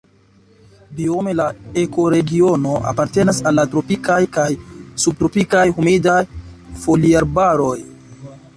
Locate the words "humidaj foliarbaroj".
5.77-7.75